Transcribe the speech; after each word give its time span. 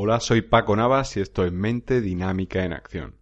Hola, 0.00 0.20
soy 0.20 0.42
Paco 0.42 0.76
Navas 0.76 1.16
y 1.16 1.20
esto 1.20 1.44
es 1.44 1.50
Mente 1.50 2.00
Dinámica 2.00 2.64
en 2.64 2.72
Acción. 2.72 3.16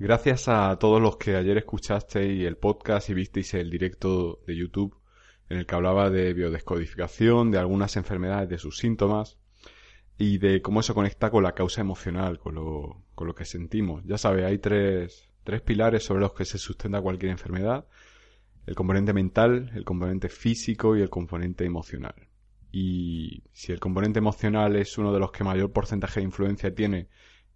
Gracias 0.00 0.48
a 0.48 0.76
todos 0.80 1.00
los 1.00 1.16
que 1.16 1.36
ayer 1.36 1.58
escuchasteis 1.58 2.44
el 2.44 2.56
podcast 2.56 3.08
y 3.08 3.14
visteis 3.14 3.54
el 3.54 3.70
directo 3.70 4.40
de 4.48 4.56
YouTube 4.56 5.00
en 5.48 5.58
el 5.58 5.64
que 5.64 5.76
hablaba 5.76 6.10
de 6.10 6.34
biodescodificación, 6.34 7.52
de 7.52 7.58
algunas 7.58 7.96
enfermedades, 7.96 8.48
de 8.48 8.58
sus 8.58 8.78
síntomas 8.78 9.38
y 10.18 10.38
de 10.38 10.60
cómo 10.60 10.80
eso 10.80 10.92
conecta 10.92 11.30
con 11.30 11.44
la 11.44 11.54
causa 11.54 11.82
emocional, 11.82 12.40
con 12.40 12.56
lo, 12.56 13.34
que 13.36 13.44
sentimos. 13.44 14.02
Ya 14.06 14.18
sabéis, 14.18 14.46
hay 14.46 14.58
tres, 14.58 15.30
tres 15.44 15.60
pilares 15.60 16.02
sobre 16.02 16.22
los 16.22 16.32
que 16.32 16.46
se 16.46 16.58
sustenta 16.58 17.00
cualquier 17.00 17.30
enfermedad. 17.30 17.86
El 18.66 18.74
componente 18.74 19.12
mental, 19.12 19.70
el 19.76 19.84
componente 19.84 20.30
físico 20.30 20.96
y 20.96 21.02
el 21.02 21.10
componente 21.10 21.64
emocional. 21.64 22.26
Y 22.78 23.42
si 23.54 23.72
el 23.72 23.80
componente 23.80 24.18
emocional 24.18 24.76
es 24.76 24.98
uno 24.98 25.10
de 25.10 25.18
los 25.18 25.32
que 25.32 25.42
mayor 25.42 25.72
porcentaje 25.72 26.20
de 26.20 26.24
influencia 26.24 26.74
tiene 26.74 27.08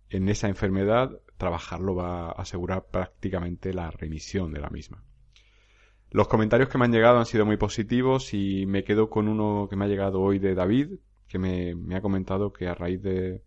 en 0.08 0.30
esa 0.30 0.48
enfermedad, 0.48 1.10
trabajarlo 1.36 1.94
va 1.94 2.28
a 2.28 2.40
asegurar 2.40 2.86
prácticamente 2.90 3.74
la 3.74 3.90
remisión 3.90 4.50
de 4.50 4.60
la 4.60 4.70
misma. 4.70 5.04
Los 6.10 6.26
comentarios 6.26 6.70
que 6.70 6.78
me 6.78 6.86
han 6.86 6.92
llegado 6.92 7.18
han 7.18 7.26
sido 7.26 7.44
muy 7.44 7.58
positivos 7.58 8.32
y 8.32 8.64
me 8.64 8.82
quedo 8.82 9.10
con 9.10 9.28
uno 9.28 9.66
que 9.68 9.76
me 9.76 9.84
ha 9.84 9.88
llegado 9.88 10.22
hoy 10.22 10.38
de 10.38 10.54
David, 10.54 10.94
que 11.28 11.38
me, 11.38 11.74
ha 11.94 12.00
comentado 12.00 12.54
que 12.54 12.66
a 12.66 12.74
raíz 12.74 13.02
de 13.02 13.44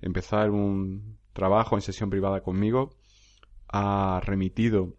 empezar 0.00 0.50
un 0.50 1.18
trabajo 1.32 1.74
en 1.74 1.82
sesión 1.82 2.08
privada 2.08 2.40
conmigo, 2.40 2.94
ha 3.66 4.20
remitido 4.24 4.94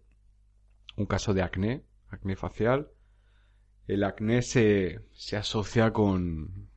un 0.94 1.06
caso 1.06 1.32
de 1.32 1.40
acné, 1.40 1.84
acné 2.10 2.36
facial, 2.36 2.90
el 3.88 4.04
acné 4.04 4.42
se, 4.42 5.00
se 5.12 5.36
asocia 5.36 5.92
con, 5.92 6.68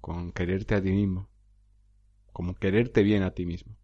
con 0.00 0.32
quererte 0.32 0.76
a 0.76 0.82
ti 0.82 0.92
mismo, 0.92 1.28
como 2.32 2.54
quererte 2.54 3.02
bien 3.02 3.24
a 3.24 3.32
ti 3.32 3.44
mismo. 3.44 3.76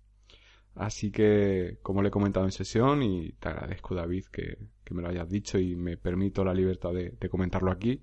Así 0.77 1.11
que, 1.11 1.79
como 1.83 2.01
le 2.01 2.09
he 2.09 2.11
comentado 2.11 2.47
en 2.47 2.53
sesión, 2.53 3.03
y 3.03 3.33
te 3.33 3.49
agradezco 3.49 3.95
David 3.95 4.27
que, 4.27 4.59
que 4.85 4.95
me 4.95 5.03
lo 5.03 5.09
hayas 5.09 5.29
dicho 5.29 5.59
y 5.59 5.75
me 5.75 5.97
permito 5.97 6.45
la 6.45 6.55
libertad 6.55 6.93
de, 6.93 7.11
de 7.19 7.29
comentarlo 7.29 7.73
aquí, 7.73 8.03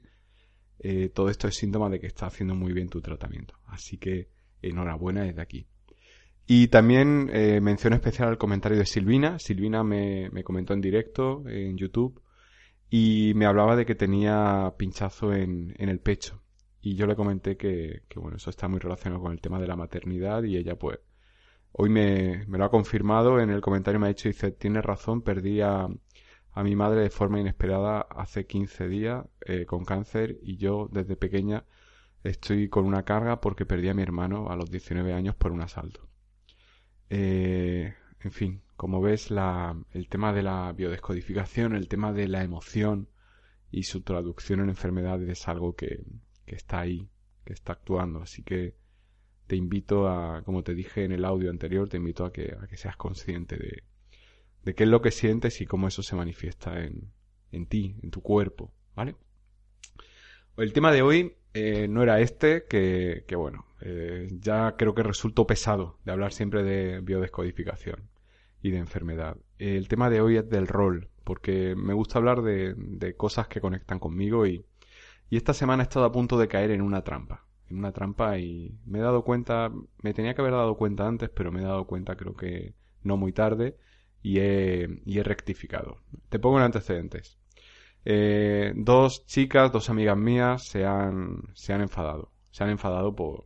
eh, 0.80 1.10
todo 1.10 1.30
esto 1.30 1.48
es 1.48 1.56
síntoma 1.56 1.90
de 1.90 2.00
que 2.00 2.08
está 2.08 2.26
haciendo 2.26 2.56
muy 2.56 2.74
bien 2.74 2.90
tu 2.90 3.00
tratamiento. 3.00 3.56
Así 3.68 3.98
que 3.98 4.28
enhorabuena 4.62 5.24
desde 5.24 5.42
aquí. 5.42 5.68
Y 6.46 6.68
también 6.68 7.30
eh, 7.32 7.62
mención 7.62 7.94
especial 7.94 8.28
al 8.28 8.38
comentario 8.38 8.78
de 8.78 8.86
Silvina. 8.86 9.40
Silvina 9.40 9.84
me, 9.84 10.30
me 10.32 10.44
comentó 10.44 10.74
en 10.74 10.82
directo 10.82 11.48
en 11.48 11.78
YouTube 11.78 12.23
y 12.96 13.34
me 13.34 13.48
hablaba 13.48 13.76
de 13.76 13.88
que 13.88 13.96
tenía 13.96 14.76
pinchazo 14.78 15.34
en, 15.34 15.74
en 15.80 15.90
el 15.90 16.00
pecho. 16.00 16.44
Y 16.80 16.94
yo 16.94 17.08
le 17.08 17.16
comenté 17.16 17.58
que, 17.58 18.04
que, 18.08 18.20
bueno, 18.20 18.38
eso 18.38 18.52
está 18.52 18.68
muy 18.68 18.78
relacionado 18.80 19.20
con 19.20 19.32
el 19.32 19.42
tema 19.42 19.60
de 19.60 19.66
la 19.66 19.76
maternidad 19.76 20.44
y 20.44 20.58
ella 20.58 20.78
pues 20.78 21.00
hoy 21.72 21.90
me, 21.90 22.46
me 22.46 22.60
lo 22.60 22.66
ha 22.66 22.70
confirmado 22.70 23.40
en 23.40 23.50
el 23.50 23.62
comentario 23.62 24.00
me 24.00 24.06
ha 24.06 24.10
dicho, 24.10 24.30
dice, 24.30 24.52
tienes 24.52 24.86
razón, 24.86 25.24
perdí 25.24 25.62
a, 25.62 25.88
a 26.52 26.64
mi 26.64 26.76
madre 26.76 27.02
de 27.02 27.10
forma 27.10 27.40
inesperada 27.40 28.02
hace 28.02 28.46
15 28.46 28.88
días 28.88 29.26
eh, 29.44 29.66
con 29.66 29.86
cáncer 29.86 30.38
y 30.44 30.58
yo 30.58 30.88
desde 30.92 31.16
pequeña 31.16 31.66
estoy 32.24 32.70
con 32.70 32.86
una 32.86 33.02
carga 33.02 33.42
porque 33.42 33.66
perdí 33.66 33.90
a 33.90 33.96
mi 33.96 34.04
hermano 34.04 34.52
a 34.52 34.56
los 34.56 34.70
19 34.70 35.14
años 35.14 35.34
por 35.34 35.52
un 35.52 35.62
asalto. 35.62 36.08
Eh, 37.10 37.96
en 38.20 38.32
fin, 38.32 38.63
como 38.76 39.02
ves, 39.02 39.30
el 39.92 40.08
tema 40.10 40.34
de 40.34 40.44
la 40.44 40.72
biodescodificación, 40.74 41.76
el 41.76 41.88
tema 41.88 42.12
de 42.12 42.28
la 42.28 42.44
emoción 42.44 43.10
y 43.72 43.84
su 43.84 44.02
traducción 44.02 44.60
en 44.62 44.70
enfermedades 44.70 45.30
es 45.30 45.48
algo 45.48 45.76
que, 45.76 46.04
está 46.46 46.82
ahí, 46.82 47.10
que 47.46 47.54
está 47.54 47.74
actuando. 47.74 48.22
Así 48.22 48.44
que 48.44 48.76
te 49.48 49.56
invito 49.56 50.08
a, 50.08 50.44
como 50.44 50.64
te 50.64 50.74
dije 50.74 51.04
en 51.04 51.12
el 51.12 51.26
audio 51.26 51.50
anterior, 51.50 51.88
te 51.90 51.98
invito 51.98 52.26
a 52.26 52.32
que, 52.32 52.56
a 52.60 52.68
que 52.68 52.78
seas 52.78 52.98
consciente 52.98 53.58
de, 53.58 53.84
de 54.64 54.76
qué 54.76 54.84
es 54.84 54.90
lo 54.90 55.02
que 55.02 55.12
sientes 55.12 55.62
y 55.62 55.66
cómo 55.66 55.88
eso 55.88 56.04
se 56.04 56.16
manifiesta 56.16 56.84
en, 56.84 57.12
en 57.52 57.68
ti, 57.68 57.96
en 58.02 58.12
tu 58.12 58.22
cuerpo, 58.22 58.74
¿vale? 58.96 59.16
El 60.58 60.74
tema 60.74 60.92
de 60.92 61.02
hoy 61.02 61.36
eh, 61.54 61.88
no 61.88 62.04
era 62.04 62.20
este, 62.20 62.66
que, 62.66 63.26
que 63.28 63.36
bueno, 63.36 63.66
eh, 63.82 64.30
ya 64.40 64.76
creo 64.78 64.94
que 64.94 65.04
resultó 65.04 65.48
pesado 65.48 66.00
de 66.06 66.12
hablar 66.12 66.32
siempre 66.32 66.64
de 66.64 67.00
biodescodificación 67.02 68.13
y 68.64 68.72
de 68.72 68.80
enfermedad. 68.80 69.38
El 69.60 69.88
tema 69.88 70.10
de 70.10 70.22
hoy 70.22 70.38
es 70.38 70.50
del 70.50 70.68
rol, 70.68 71.10
porque 71.24 71.76
me 71.76 71.94
gusta 71.94 72.18
hablar 72.18 72.42
de, 72.42 73.14
cosas 73.16 73.48
que 73.48 73.62
conectan 73.62 74.00
conmigo 74.00 74.48
y, 74.48 74.66
y 75.30 75.38
esta 75.38 75.54
semana 75.54 75.84
he 75.84 75.86
estado 75.86 76.06
a 76.06 76.12
punto 76.12 76.40
de 76.40 76.48
caer 76.48 76.72
en 76.72 76.82
una 76.82 77.04
trampa. 77.04 77.46
En 77.70 77.78
una 77.78 77.92
trampa 77.92 78.40
y 78.40 78.80
me 78.86 79.00
he 79.00 79.02
dado 79.02 79.24
cuenta, 79.24 79.70
me 80.02 80.14
tenía 80.14 80.34
que 80.34 80.42
haber 80.42 80.54
dado 80.54 80.78
cuenta 80.78 81.06
antes, 81.06 81.30
pero 81.30 81.52
me 81.52 81.62
he 81.62 81.66
dado 81.66 81.86
cuenta 81.86 82.16
creo 82.16 82.36
que 82.36 82.74
no 83.04 83.18
muy 83.18 83.34
tarde 83.34 83.78
y 84.22 84.40
he, 84.40 84.88
y 85.06 85.20
he 85.20 85.24
rectificado. 85.24 85.98
Te 86.30 86.40
pongo 86.40 86.58
en 86.58 86.64
antecedentes. 86.64 87.38
Eh, 88.06 88.72
dos 88.76 89.26
chicas, 89.26 89.74
dos 89.74 89.90
amigas 89.90 90.18
mías 90.18 90.64
se 90.64 90.86
han, 90.86 91.42
se 91.54 91.74
han 91.74 91.82
enfadado. 91.82 92.32
Se 92.52 92.64
han 92.64 92.70
enfadado 92.70 93.14
por, 93.14 93.44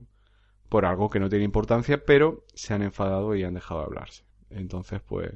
por 0.69 0.85
algo 0.85 1.09
que 1.09 1.19
no 1.19 1.29
tiene 1.29 1.45
importancia, 1.45 2.05
pero 2.05 2.45
se 2.53 2.75
han 2.75 2.83
enfadado 2.83 3.35
y 3.35 3.43
han 3.43 3.55
dejado 3.55 3.79
de 3.79 3.85
hablarse. 3.87 4.26
Entonces, 4.49 5.01
pues, 5.01 5.31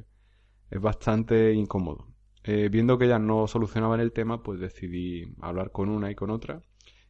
es 0.70 0.82
bastante 0.82 1.54
incómodo. 1.54 2.08
Eh, 2.44 2.70
viendo 2.70 2.98
que 2.98 3.06
ellas 3.06 3.22
no 3.22 3.48
solucionaban 3.48 4.00
el 4.00 4.14
tema, 4.14 4.42
pues 4.42 4.60
decidí 4.60 5.36
hablar 5.42 5.72
con 5.72 5.90
una 5.90 6.10
y 6.10 6.16
con 6.16 6.32
otra 6.32 6.62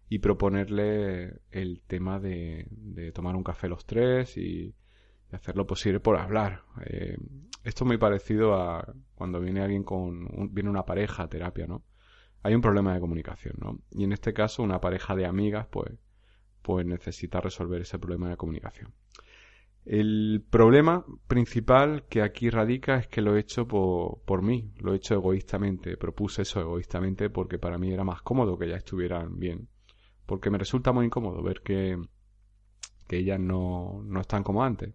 y 0.10 0.20
proponerle 0.20 1.40
el 1.52 1.82
tema 1.88 2.20
de, 2.20 2.68
tomar 3.16 3.36
un 3.36 3.44
café 3.44 3.70
los 3.70 3.86
tres 3.86 4.36
y, 4.38 4.76
hacer 5.32 5.56
lo 5.56 5.66
posible 5.66 6.02
por 6.02 6.18
hablar. 6.18 6.64
Eh, 6.86 7.16
esto 7.64 7.86
es 7.86 7.88
muy 7.88 7.98
parecido 7.98 8.56
a 8.56 8.94
cuando 9.16 9.40
viene 9.40 9.62
alguien 9.62 9.84
con, 9.84 10.28
viene 10.54 10.70
una 10.70 10.84
pareja 10.84 11.24
a 11.24 11.30
terapia, 11.30 11.68
¿no? 11.68 11.86
Hay 12.44 12.54
un 12.54 12.60
problema 12.60 12.94
de 12.94 13.00
comunicación, 13.00 13.56
¿no? 13.58 13.80
Y 13.92 14.04
en 14.04 14.12
este 14.12 14.34
caso 14.34 14.64
una 14.64 14.82
pareja 14.82 15.16
de 15.16 15.26
amigas, 15.26 15.68
pues, 15.72 15.94
pues 16.62 16.86
necesita 16.86 17.40
resolver 17.40 17.82
ese 17.82 17.98
problema 17.98 18.30
de 18.30 18.36
comunicación. 18.36 18.94
El 19.86 20.44
problema 20.50 21.06
principal 21.28 22.06
que 22.08 22.22
aquí 22.22 22.50
radica 22.50 22.98
es 22.98 23.08
que 23.08 23.22
lo 23.22 23.36
he 23.36 23.40
hecho 23.40 23.68
por, 23.68 24.42
mí, 24.44 24.72
lo 24.78 24.94
he 24.94 24.98
hecho 24.98 25.16
egoístamente, 25.16 25.98
propuse 25.98 26.44
eso 26.44 26.62
egoístamente 26.62 27.30
porque 27.30 27.58
para 27.58 27.78
mí 27.78 27.92
era 27.92 28.04
más 28.04 28.22
cómodo 28.22 28.58
que 28.58 28.70
ya 28.70 28.76
estuvieran 28.76 29.40
bien. 29.40 29.68
Porque 30.26 30.50
me 30.52 30.60
resulta 30.60 30.92
muy 30.92 31.08
incómodo 31.08 31.42
ver 31.42 31.62
que, 31.62 31.98
que 33.08 33.18
ellas 33.18 33.40
no, 33.40 34.04
no 34.06 34.22
están 34.22 34.44
como 34.44 34.64
antes. 34.64 34.94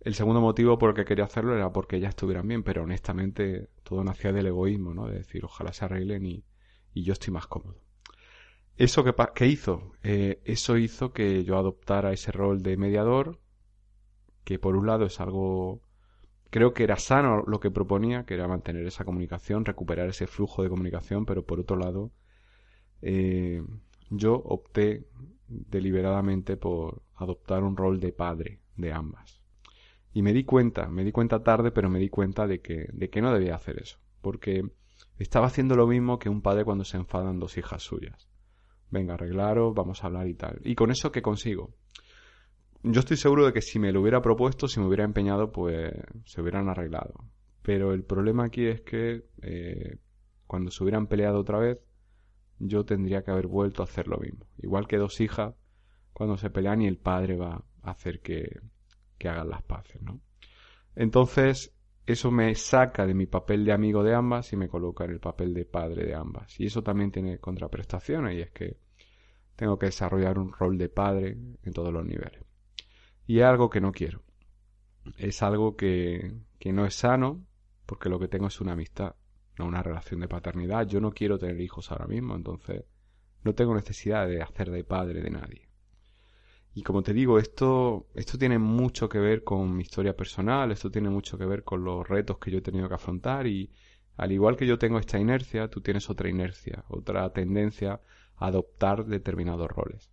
El 0.00 0.14
segundo 0.14 0.40
motivo 0.40 0.78
por 0.78 0.90
el 0.90 0.96
que 0.96 1.04
quería 1.04 1.24
hacerlo 1.24 1.54
era 1.54 1.72
porque 1.72 1.96
ellas 1.96 2.10
estuvieran 2.10 2.46
bien, 2.46 2.62
pero 2.62 2.82
honestamente 2.82 3.70
todo 3.82 4.04
nacía 4.04 4.32
del 4.32 4.48
egoísmo, 4.48 4.92
¿no? 4.92 5.06
De 5.06 5.18
decir, 5.18 5.44
ojalá 5.44 5.72
se 5.72 5.84
arreglen 5.84 6.26
y, 6.26 6.44
y 6.92 7.04
yo 7.04 7.12
estoy 7.12 7.32
más 7.32 7.46
cómodo. 7.46 7.80
¿Eso 8.76 9.04
qué 9.34 9.46
hizo? 9.46 9.92
Eh, 10.02 10.40
eso 10.44 10.76
hizo 10.76 11.12
que 11.12 11.44
yo 11.44 11.56
adoptara 11.56 12.12
ese 12.12 12.32
rol 12.32 12.62
de 12.62 12.76
mediador, 12.76 13.38
que 14.44 14.58
por 14.58 14.76
un 14.76 14.86
lado 14.86 15.06
es 15.06 15.20
algo, 15.20 15.80
creo 16.50 16.72
que 16.72 16.84
era 16.84 16.96
sano 16.96 17.44
lo 17.46 17.60
que 17.60 17.70
proponía, 17.70 18.24
que 18.24 18.34
era 18.34 18.48
mantener 18.48 18.86
esa 18.86 19.04
comunicación, 19.04 19.64
recuperar 19.64 20.08
ese 20.08 20.26
flujo 20.26 20.62
de 20.62 20.68
comunicación, 20.68 21.24
pero 21.26 21.44
por 21.44 21.60
otro 21.60 21.76
lado, 21.76 22.10
eh, 23.00 23.62
yo 24.10 24.34
opté 24.34 25.06
deliberadamente 25.48 26.56
por 26.56 27.02
adoptar 27.14 27.62
un 27.62 27.76
rol 27.76 28.00
de 28.00 28.12
padre 28.12 28.60
de 28.76 28.92
ambas. 28.92 29.42
Y 30.14 30.22
me 30.22 30.32
di 30.32 30.44
cuenta, 30.44 30.88
me 30.88 31.04
di 31.04 31.12
cuenta 31.12 31.42
tarde, 31.42 31.70
pero 31.70 31.88
me 31.88 31.98
di 31.98 32.08
cuenta 32.08 32.46
de 32.46 32.60
que, 32.60 32.86
de 32.92 33.08
que 33.08 33.22
no 33.22 33.32
debía 33.32 33.54
hacer 33.54 33.80
eso. 33.80 33.98
Porque 34.20 34.62
estaba 35.18 35.46
haciendo 35.46 35.74
lo 35.74 35.86
mismo 35.86 36.18
que 36.18 36.28
un 36.28 36.42
padre 36.42 36.64
cuando 36.64 36.84
se 36.84 36.98
enfadan 36.98 37.38
dos 37.38 37.56
hijas 37.56 37.82
suyas. 37.82 38.28
Venga, 38.90 39.14
arreglaros, 39.14 39.74
vamos 39.74 40.02
a 40.02 40.08
hablar 40.08 40.28
y 40.28 40.34
tal. 40.34 40.60
¿Y 40.64 40.74
con 40.74 40.90
eso 40.90 41.10
qué 41.10 41.22
consigo? 41.22 41.74
Yo 42.84 43.00
estoy 43.00 43.16
seguro 43.16 43.46
de 43.46 43.52
que 43.52 43.62
si 43.62 43.78
me 43.78 43.92
lo 43.92 44.00
hubiera 44.00 44.20
propuesto, 44.20 44.66
si 44.66 44.80
me 44.80 44.86
hubiera 44.86 45.04
empeñado, 45.04 45.52
pues 45.52 45.92
se 46.24 46.40
hubieran 46.40 46.68
arreglado. 46.68 47.14
Pero 47.62 47.92
el 47.92 48.02
problema 48.02 48.44
aquí 48.44 48.66
es 48.66 48.80
que 48.80 49.24
eh, 49.40 49.98
cuando 50.46 50.70
se 50.70 50.82
hubieran 50.82 51.06
peleado 51.06 51.38
otra 51.38 51.58
vez, 51.58 51.78
yo 52.58 52.84
tendría 52.84 53.22
que 53.22 53.30
haber 53.30 53.46
vuelto 53.46 53.82
a 53.82 53.84
hacer 53.84 54.08
lo 54.08 54.18
mismo. 54.18 54.46
Igual 54.58 54.88
que 54.88 54.98
dos 54.98 55.20
hijas 55.20 55.54
cuando 56.12 56.36
se 56.36 56.50
pelean 56.50 56.82
y 56.82 56.88
el 56.88 56.98
padre 56.98 57.36
va 57.36 57.64
a 57.82 57.90
hacer 57.90 58.20
que, 58.20 58.60
que 59.16 59.28
hagan 59.28 59.48
las 59.48 59.62
paces, 59.62 60.02
¿no? 60.02 60.20
Entonces, 60.96 61.74
eso 62.04 62.32
me 62.32 62.54
saca 62.56 63.06
de 63.06 63.14
mi 63.14 63.26
papel 63.26 63.64
de 63.64 63.72
amigo 63.72 64.02
de 64.02 64.14
ambas 64.14 64.52
y 64.52 64.56
me 64.56 64.68
coloca 64.68 65.04
en 65.04 65.12
el 65.12 65.20
papel 65.20 65.54
de 65.54 65.64
padre 65.64 66.04
de 66.04 66.14
ambas. 66.14 66.58
Y 66.58 66.66
eso 66.66 66.82
también 66.82 67.12
tiene 67.12 67.38
contraprestaciones 67.38 68.36
y 68.36 68.40
es 68.40 68.50
que 68.50 68.76
tengo 69.54 69.78
que 69.78 69.86
desarrollar 69.86 70.38
un 70.38 70.52
rol 70.52 70.76
de 70.76 70.88
padre 70.88 71.38
en 71.62 71.72
todos 71.72 71.92
los 71.92 72.04
niveles. 72.04 72.42
Y 73.26 73.38
es 73.38 73.44
algo 73.44 73.70
que 73.70 73.80
no 73.80 73.92
quiero. 73.92 74.22
Es 75.16 75.42
algo 75.42 75.76
que, 75.76 76.34
que 76.58 76.72
no 76.72 76.86
es 76.86 76.94
sano 76.94 77.44
porque 77.86 78.08
lo 78.08 78.18
que 78.18 78.28
tengo 78.28 78.46
es 78.46 78.60
una 78.60 78.72
amistad, 78.72 79.16
no 79.58 79.66
una 79.66 79.82
relación 79.82 80.20
de 80.20 80.28
paternidad. 80.28 80.86
Yo 80.86 81.00
no 81.00 81.12
quiero 81.12 81.38
tener 81.38 81.60
hijos 81.60 81.90
ahora 81.90 82.06
mismo, 82.06 82.34
entonces 82.34 82.84
no 83.44 83.54
tengo 83.54 83.74
necesidad 83.74 84.26
de 84.26 84.42
hacer 84.42 84.70
de 84.70 84.84
padre 84.84 85.20
de 85.20 85.30
nadie. 85.30 85.68
Y 86.74 86.82
como 86.82 87.02
te 87.02 87.12
digo, 87.12 87.38
esto, 87.38 88.06
esto 88.14 88.38
tiene 88.38 88.58
mucho 88.58 89.08
que 89.08 89.18
ver 89.18 89.44
con 89.44 89.76
mi 89.76 89.82
historia 89.82 90.16
personal, 90.16 90.72
esto 90.72 90.90
tiene 90.90 91.10
mucho 91.10 91.36
que 91.36 91.44
ver 91.44 91.64
con 91.64 91.84
los 91.84 92.08
retos 92.08 92.38
que 92.38 92.50
yo 92.50 92.58
he 92.58 92.62
tenido 92.62 92.88
que 92.88 92.94
afrontar 92.94 93.46
y 93.46 93.70
al 94.16 94.32
igual 94.32 94.56
que 94.56 94.66
yo 94.66 94.78
tengo 94.78 94.98
esta 94.98 95.18
inercia, 95.18 95.68
tú 95.68 95.80
tienes 95.80 96.08
otra 96.08 96.30
inercia, 96.30 96.84
otra 96.88 97.30
tendencia 97.32 98.00
a 98.36 98.46
adoptar 98.46 99.04
determinados 99.04 99.70
roles. 99.70 100.10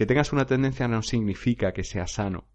Que 0.00 0.06
tengas 0.06 0.32
una 0.32 0.46
tendencia 0.46 0.88
no 0.88 1.02
significa 1.02 1.74
que 1.74 1.84
sea 1.84 2.06
sano, 2.06 2.48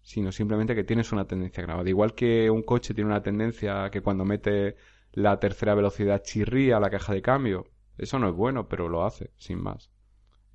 sino 0.00 0.32
simplemente 0.32 0.74
que 0.74 0.84
tienes 0.84 1.12
una 1.12 1.26
tendencia 1.26 1.62
grabada. 1.62 1.86
Igual 1.86 2.14
que 2.14 2.48
un 2.48 2.62
coche 2.62 2.94
tiene 2.94 3.10
una 3.10 3.22
tendencia 3.22 3.90
que 3.90 4.00
cuando 4.00 4.24
mete 4.24 4.74
la 5.12 5.38
tercera 5.38 5.74
velocidad 5.74 6.22
chirría 6.22 6.80
la 6.80 6.88
caja 6.88 7.12
de 7.12 7.20
cambio. 7.20 7.66
Eso 7.98 8.18
no 8.18 8.30
es 8.30 8.34
bueno, 8.34 8.68
pero 8.68 8.88
lo 8.88 9.04
hace, 9.04 9.32
sin 9.36 9.62
más. 9.62 9.90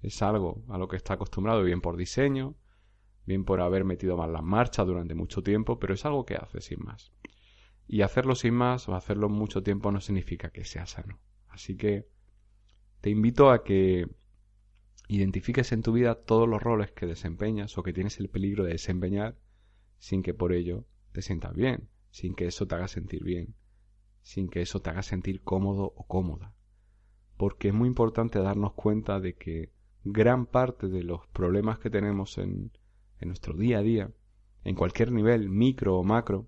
Es 0.02 0.24
algo 0.24 0.64
a 0.70 0.80
lo 0.80 0.88
que 0.88 0.96
está 0.96 1.14
acostumbrado, 1.14 1.62
bien 1.62 1.82
por 1.82 1.98
diseño, 1.98 2.56
bien 3.28 3.46
por 3.46 3.62
haber 3.62 3.84
metido 3.84 4.18
mal 4.18 4.34
las 4.34 4.42
marchas 4.42 4.88
durante 4.88 5.14
mucho 5.14 5.44
tiempo, 5.44 5.78
pero 5.78 5.94
es 5.94 6.04
algo 6.04 6.26
que 6.26 6.34
hace 6.34 6.62
sin 6.62 6.84
más. 6.84 7.14
Y 7.86 8.02
hacerlo 8.02 8.34
sin 8.34 8.56
más 8.56 8.90
o 8.90 8.96
hacerlo 8.96 9.30
mucho 9.30 9.62
tiempo 9.62 9.92
no 9.92 10.02
significa 10.02 10.50
que 10.50 10.66
sea 10.66 10.88
sano. 10.88 11.20
Así 11.50 11.78
que 11.78 12.08
te 13.02 13.12
invito 13.12 13.52
a 13.52 13.64
que 13.64 14.08
identifiques 15.08 15.72
en 15.72 15.82
tu 15.82 15.92
vida 15.92 16.16
todos 16.16 16.48
los 16.48 16.62
roles 16.62 16.92
que 16.92 17.06
desempeñas 17.06 17.78
o 17.78 17.84
que 17.84 17.94
tienes 17.94 18.20
el 18.20 18.30
peligro 18.30 18.64
de 18.64 18.74
desempeñar 18.74 19.38
sin 19.98 20.24
que 20.24 20.34
por 20.34 20.54
ello 20.54 20.86
te 21.12 21.22
sientas 21.22 21.54
bien, 21.54 21.90
sin 22.10 22.36
que 22.36 22.46
eso 22.46 22.68
te 22.68 22.76
haga 22.76 22.88
sentir 22.88 23.24
bien, 23.24 23.56
sin 24.22 24.50
que 24.50 24.62
eso 24.62 24.82
te 24.82 24.90
haga 24.90 25.04
sentir 25.04 25.42
cómodo 25.42 25.94
o 25.96 26.06
cómoda. 26.08 26.54
Porque 27.38 27.70
es 27.70 27.74
muy 27.74 27.88
importante 27.88 28.40
darnos 28.40 28.74
cuenta 28.74 29.20
de 29.20 29.36
que 29.36 29.72
gran 30.04 30.46
parte 30.46 30.88
de 30.88 31.04
los 31.04 31.26
problemas 31.28 31.80
que 31.80 31.90
tenemos 31.90 32.38
en, 32.38 32.72
en 33.20 33.28
nuestro 33.28 33.56
día 33.56 33.80
a 33.80 33.84
día, 33.84 34.12
en 34.64 34.76
cualquier 34.76 35.12
nivel, 35.12 35.50
micro 35.50 35.98
o 35.98 36.04
macro, 36.04 36.48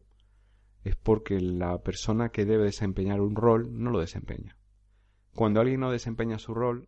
es 0.83 0.95
porque 0.95 1.39
la 1.39 1.81
persona 1.81 2.29
que 2.29 2.45
debe 2.45 2.65
desempeñar 2.65 3.19
un 3.19 3.35
rol 3.35 3.69
no 3.71 3.89
lo 3.89 3.99
desempeña. 3.99 4.57
Cuando 5.33 5.59
alguien 5.59 5.79
no 5.79 5.91
desempeña 5.91 6.37
su 6.37 6.53
rol, 6.53 6.87